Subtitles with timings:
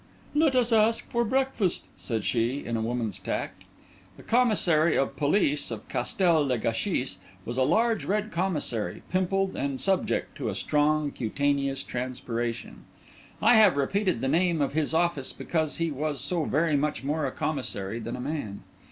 [0.33, 3.65] "Let us ask for breakfast," said she, with a woman's tact.
[4.17, 9.79] The Commissary of Police of Castel le Gâchis was a large red Commissary, pimpled, and
[9.79, 12.85] subject to a strong cutaneous transpiration.
[13.43, 17.27] I have repeated the name of his office because he was so very much more
[17.27, 18.63] a Commissary than a man.